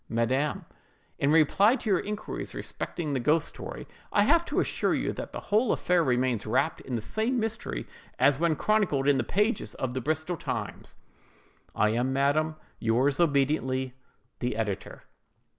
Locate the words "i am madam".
11.75-12.55